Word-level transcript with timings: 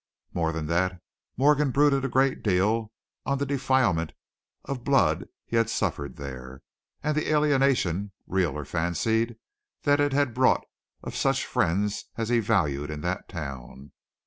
More 0.33 0.51
than 0.51 0.65
that, 0.65 0.99
Morgan 1.37 1.69
brooded 1.69 2.03
a 2.03 2.09
great 2.09 2.41
deal 2.41 2.91
on 3.23 3.37
the 3.37 3.45
defilement 3.45 4.13
of 4.65 4.83
blood 4.83 5.27
he 5.45 5.57
had 5.57 5.69
suffered 5.69 6.15
there, 6.15 6.63
and 7.03 7.15
the 7.15 7.31
alienation, 7.31 8.11
real 8.25 8.57
or 8.57 8.65
fancied, 8.65 9.37
that 9.83 9.99
it 9.99 10.11
had 10.11 10.33
brought 10.33 10.65
of 11.03 11.15
such 11.15 11.45
friends 11.45 12.05
as 12.17 12.29
he 12.29 12.39
valued 12.39 12.89
in 12.89 13.01
that 13.01 13.29
town. 13.29 13.91